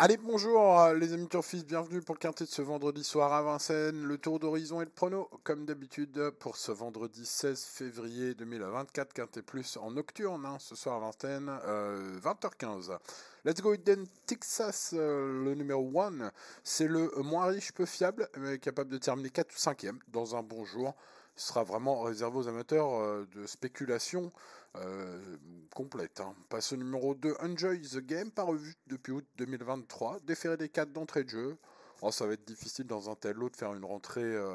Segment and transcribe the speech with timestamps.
[0.00, 3.42] Allez, bonjour euh, les amis Turfis, bienvenue pour le quintet de ce vendredi soir à
[3.42, 4.02] Vincennes.
[4.02, 9.42] Le tour d'horizon et le prono, comme d'habitude, pour ce vendredi 16 février 2024, quintet
[9.42, 11.48] plus en nocturne, hein, ce soir à Vincennes,
[12.24, 12.90] 20h15.
[12.90, 12.98] Euh,
[13.44, 16.32] Let's go Eden Texas, euh, le numéro 1,
[16.64, 20.42] c'est le moins riche, peu fiable, mais capable de terminer 4 ou 5e dans un
[20.42, 20.96] bon jour
[21.36, 24.32] sera vraiment réservé aux amateurs euh, de spéculation
[24.76, 25.36] euh,
[25.74, 26.20] complète.
[26.20, 26.34] Hein.
[26.48, 30.92] Passe au numéro 2, Enjoy the Game, pas revu depuis août 2023, déféré des 4
[30.92, 31.56] d'entrée de jeu.
[32.02, 34.54] Oh, ça va être difficile dans un tel lot de faire une rentrée euh,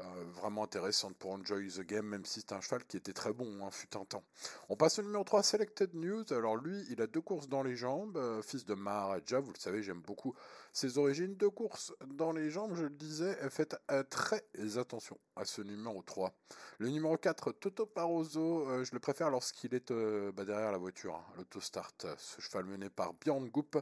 [0.00, 3.32] euh, vraiment intéressante pour Enjoy the Game, même si c'est un cheval qui était très
[3.32, 4.24] bon, hein, fut un temps.
[4.68, 6.24] On passe au numéro 3, Selected News.
[6.30, 9.58] Alors lui, il a deux courses dans les jambes, euh, fils de Maharaja, vous le
[9.58, 10.34] savez, j'aime beaucoup
[10.72, 11.34] ses origines.
[11.36, 13.76] Deux courses dans les jambes, je le disais, faites
[14.10, 14.42] très
[14.76, 16.32] attention à ce numéro 3.
[16.78, 21.32] Le numéro 4, Toto Paroso, je le préfère lorsqu'il est bah, derrière la voiture, hein,
[21.36, 21.92] l'autostart.
[22.16, 23.78] Ce cheval mené par Bjorn Goop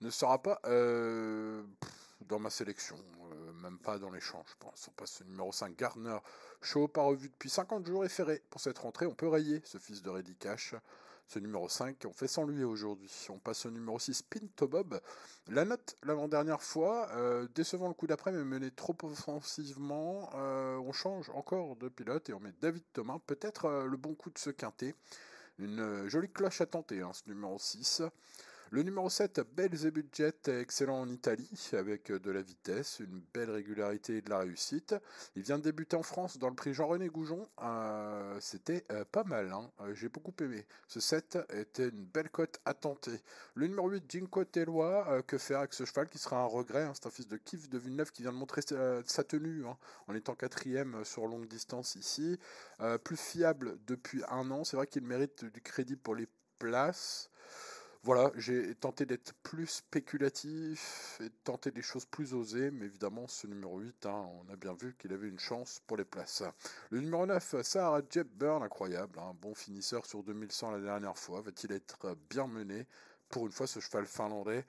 [0.00, 0.60] ne sera pas
[2.30, 2.96] dans ma sélection,
[3.32, 4.88] euh, même pas dans l'échange, je pense.
[4.88, 6.16] On passe au numéro 5, Gardner.
[6.62, 8.40] Show pas revu depuis 50 jours et ferré.
[8.50, 10.74] Pour cette rentrée, on peut rayer ce fils de Reddy Cash.
[11.26, 13.10] Ce numéro 5, on fait sans lui aujourd'hui.
[13.30, 15.00] On passe au numéro 6, Pinto Bob.
[15.48, 20.30] La note l'avant-dernière fois, euh, décevant le coup d'après, mais mené trop offensivement.
[20.34, 23.18] Euh, on change encore de pilote et on met David Thomas.
[23.26, 24.94] Peut-être le bon coup de ce quintet.
[25.58, 28.02] Une jolie cloche à tenter, hein, ce numéro 6.
[28.72, 34.22] Le numéro 7, Belzebudget, excellent en Italie, avec de la vitesse, une belle régularité et
[34.22, 34.94] de la réussite.
[35.34, 37.48] Il vient de débuter en France dans le prix Jean-René Goujon.
[37.64, 39.68] Euh, c'était euh, pas mal, hein.
[39.80, 40.64] euh, j'ai beaucoup aimé.
[40.86, 43.20] Ce 7 était une belle cote à tenter.
[43.56, 46.92] Le numéro 8, Jinko Tellois, que faire avec ce cheval qui sera un regret hein.
[46.94, 50.14] C'est un fils de Kif de Villeneuve qui vient de montrer sa, tenue hein, en
[50.14, 52.38] étant quatrième sur longue distance ici.
[53.02, 56.28] plus fiable depuis un an, c'est vrai qu'il mérite du crédit pour les
[56.60, 57.30] places.
[58.02, 63.26] Voilà, j'ai tenté d'être plus spéculatif et de tenter des choses plus osées, mais évidemment,
[63.28, 66.42] ce numéro 8, hein, on a bien vu qu'il avait une chance pour les places.
[66.88, 71.18] Le numéro 9, Sarah Jeb Burn, incroyable, un hein, bon finisseur sur 2100 la dernière
[71.18, 72.86] fois, va-t-il être bien mené
[73.28, 74.64] Pour une fois, ce cheval finlandais?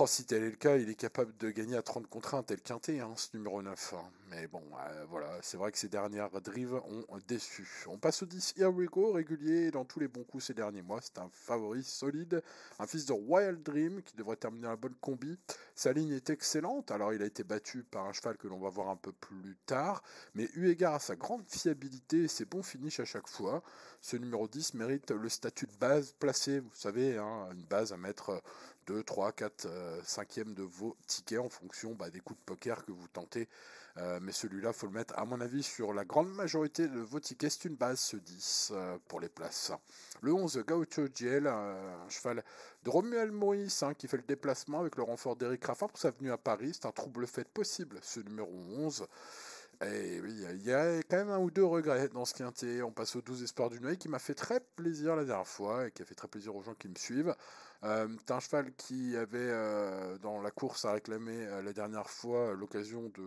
[0.00, 2.42] Oh, si tel est le cas, il est capable de gagner à 30 contre 1,
[2.42, 3.94] tel quintet, hein, ce numéro 9.
[4.32, 7.68] Mais bon, euh, voilà, c'est vrai que ces dernières drives ont déçu.
[7.86, 10.80] On passe au 10 Here We Go, régulier dans tous les bons coups ces derniers
[10.80, 11.00] mois.
[11.02, 12.42] C'est un favori solide,
[12.78, 15.38] un fils de Wild Dream qui devrait terminer la bonne combi.
[15.74, 18.70] Sa ligne est excellente, alors il a été battu par un cheval que l'on va
[18.70, 20.02] voir un peu plus tard.
[20.34, 23.62] Mais eu égard à sa grande fiabilité et ses bons finishes à chaque fois,
[24.00, 27.98] ce numéro 10 mérite le statut de base placé, vous savez, hein, une base à
[27.98, 28.42] mettre
[28.86, 29.68] 2, 3, 4,
[30.04, 33.48] 5e de vos tickets en fonction bah, des coups de poker que vous tentez.
[33.98, 37.20] Euh, mais celui-là, faut le mettre, à mon avis, sur la grande majorité de vos
[37.20, 37.52] tickets.
[37.52, 39.72] C'est une base, ce 10 euh, pour les places.
[40.20, 42.42] Le 11, Gaucho GL, un cheval
[42.84, 46.10] de Romuald Maurice hein, qui fait le déplacement avec le renfort d'Eric Raffin pour sa
[46.10, 46.70] venue à Paris.
[46.74, 49.06] C'est un trouble fait possible, ce numéro 11.
[49.82, 50.20] Oui,
[50.52, 52.82] il y a quand même un ou deux regrets dans ce quintet.
[52.82, 55.88] On passe au 12 Espoir du Noël qui m'a fait très plaisir la dernière fois
[55.88, 57.34] et qui a fait très plaisir aux gens qui me suivent.
[57.84, 62.54] Euh, un cheval qui avait euh, dans la course à réclamer euh, la dernière fois
[62.54, 63.24] l'occasion de,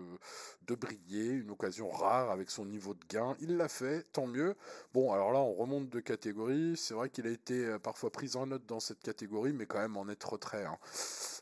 [0.68, 3.36] de briller, une occasion rare avec son niveau de gain.
[3.42, 4.56] Il l'a fait, tant mieux.
[4.94, 6.78] Bon, alors là, on remonte de catégorie.
[6.78, 9.98] C'est vrai qu'il a été parfois pris en note dans cette catégorie, mais quand même
[9.98, 10.64] en être retrait.
[10.64, 10.78] Hein.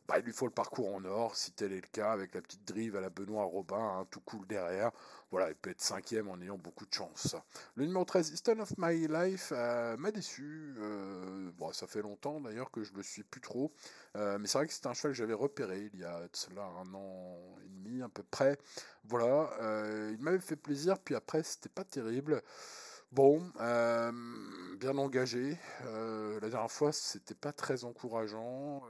[0.07, 2.41] Bah, il lui faut le parcours en or, si tel est le cas, avec la
[2.41, 4.91] petite drive à la Benoît Robin, hein, tout cool derrière.
[5.31, 7.35] Voilà, il peut être cinquième en ayant beaucoup de chance.
[7.75, 10.75] Le numéro 13, Easton of My Life, m'a déçu.
[11.57, 13.71] bon, ça fait longtemps d'ailleurs que je le suis plus trop.
[14.15, 16.63] Euh, mais c'est vrai que c'est un cheval que j'avais repéré il y a cela
[16.63, 18.57] un an et demi à peu près.
[19.05, 22.41] Voilà, euh, il m'avait fait plaisir, puis après c'était pas terrible.
[23.11, 24.11] Bon, euh,
[24.79, 25.57] bien engagé.
[25.83, 28.83] la dernière fois, c'était pas très encourageant.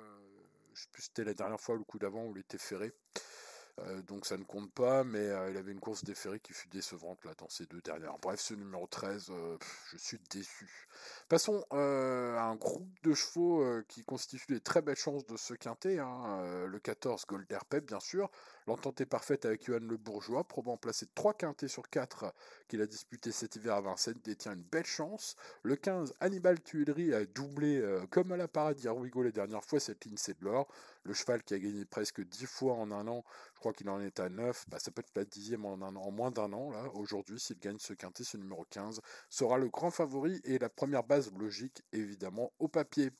[0.74, 2.94] Je sais plus c'était la dernière fois, le coup d'avant où il était ferré.
[3.80, 6.68] Euh, donc ça ne compte pas, mais euh, il avait une course déférée qui fut
[6.68, 8.18] décevante là dans ces deux dernières.
[8.20, 9.58] Bref, ce numéro 13, euh,
[9.92, 10.88] je suis déçu.
[11.28, 15.98] Passons à un groupe de chevaux qui constitue des très belles chances de ce quintet.
[16.00, 16.66] Hein.
[16.68, 18.30] le 14, Golder Pep, bien sûr.
[18.68, 22.34] L'entente est parfaite avec Johan Le Bourgeois, probant placer 3 quintets sur 4
[22.68, 25.36] qu'il a disputé cet hiver à Vincennes, détient une belle chance.
[25.64, 28.94] Le 15, Hannibal Tuileries a doublé comme à la paradis à
[29.24, 30.68] les dernières fois, cette ligne c'est de l'or.
[31.04, 33.24] Le cheval qui a gagné presque 10 fois en un an,
[33.56, 36.12] je crois qu'il en est à 9, bah, ça peut être la dixième en, en
[36.12, 40.40] moins d'un an, aujourd'hui, s'il gagne ce quintet, ce numéro 15, sera le grand favori
[40.46, 43.12] et la première base logique, évidemment, au papier.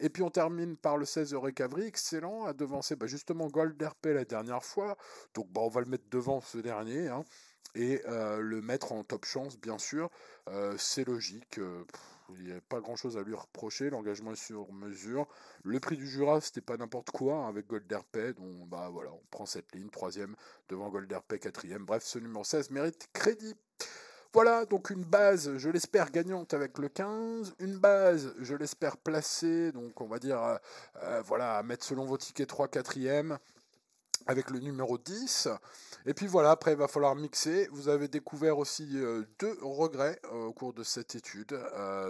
[0.00, 4.24] Et puis on termine par le 16 Recavry, excellent, à devancer bah, justement Golderpay la
[4.24, 4.96] dernière fois,
[5.34, 7.24] donc bah, on va le mettre devant ce dernier, hein,
[7.74, 10.10] et euh, le mettre en top chance, bien sûr,
[10.48, 11.58] euh, c'est logique.
[11.58, 11.84] Euh,
[12.36, 13.88] il n'y a pas grand chose à lui reprocher.
[13.88, 15.26] L'engagement est sur mesure.
[15.64, 18.34] Le prix du Jura, c'était pas n'importe quoi hein, avec Golderpay.
[18.34, 20.36] Donc, bah voilà, on prend cette ligne, troisième
[20.68, 21.84] devant Golderpay, quatrième.
[21.84, 23.54] Bref, ce numéro 16 mérite crédit.
[24.34, 27.54] Voilà, donc une base, je l'espère, gagnante avec le 15.
[27.60, 30.56] Une base, je l'espère, placée, donc on va dire, euh,
[31.02, 33.38] euh, voilà, mettre selon vos tickets 3 4e
[34.26, 35.48] avec le numéro 10.
[36.04, 37.68] Et puis voilà, après il va falloir mixer.
[37.72, 41.58] Vous avez découvert aussi euh, deux regrets au cours de cette étude.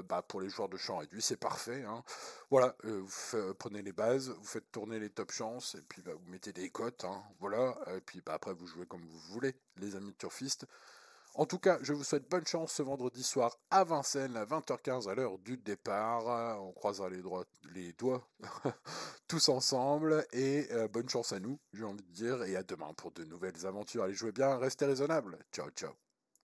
[0.08, 1.84] bah, pour les joueurs de champ réduit, c'est parfait.
[1.84, 2.02] Hein.
[2.50, 6.32] Voilà, vous prenez les bases, vous faites tourner les top chances, et puis bah, vous
[6.32, 7.04] mettez des cotes.
[7.04, 7.22] Hein.
[7.38, 10.66] Voilà, et puis bah, après vous jouez comme vous voulez, les amis turfistes.
[11.38, 15.08] En tout cas, je vous souhaite bonne chance ce vendredi soir à Vincennes à 20h15
[15.08, 16.26] à l'heure du départ.
[16.60, 18.28] On croisera les, doigts
[19.28, 22.92] tous ensemble et euh, bonne chance à nous, j'ai envie de dire, et à demain
[22.96, 24.02] pour de nouvelles aventures.
[24.02, 25.38] Allez, jouez bien, restez raisonnables.
[25.52, 25.92] Ciao, ciao.